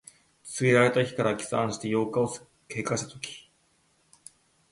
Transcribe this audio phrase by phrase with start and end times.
[0.43, 2.33] 告げられた日から起算して八日を
[2.67, 3.51] 経過したとき。